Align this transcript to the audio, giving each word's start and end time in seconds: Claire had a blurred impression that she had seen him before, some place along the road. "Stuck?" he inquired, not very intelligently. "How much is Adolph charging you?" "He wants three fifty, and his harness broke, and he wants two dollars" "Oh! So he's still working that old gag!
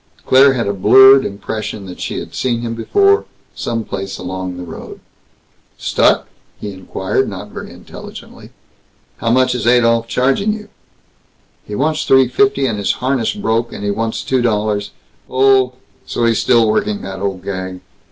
Claire 0.25 0.53
had 0.53 0.65
a 0.67 0.73
blurred 0.73 1.23
impression 1.23 1.85
that 1.85 1.99
she 2.01 2.17
had 2.17 2.33
seen 2.33 2.61
him 2.61 2.73
before, 2.73 3.25
some 3.53 3.83
place 3.83 4.17
along 4.17 4.57
the 4.57 4.63
road. 4.63 4.99
"Stuck?" 5.77 6.27
he 6.59 6.71
inquired, 6.73 7.29
not 7.29 7.49
very 7.49 7.69
intelligently. 7.71 8.49
"How 9.17 9.29
much 9.29 9.53
is 9.53 9.67
Adolph 9.67 10.07
charging 10.07 10.53
you?" 10.53 10.69
"He 11.67 11.75
wants 11.75 12.03
three 12.03 12.27
fifty, 12.29 12.65
and 12.65 12.79
his 12.79 12.93
harness 12.93 13.33
broke, 13.35 13.71
and 13.71 13.83
he 13.83 13.91
wants 13.91 14.23
two 14.23 14.41
dollars" 14.41 14.89
"Oh! 15.29 15.73
So 16.07 16.25
he's 16.25 16.39
still 16.39 16.67
working 16.67 17.03
that 17.03 17.19
old 17.19 17.43
gag! 17.43 17.81